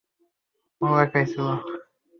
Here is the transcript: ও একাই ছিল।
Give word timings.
ও 0.81 0.87
একাই 1.03 1.25
ছিল। 1.31 1.47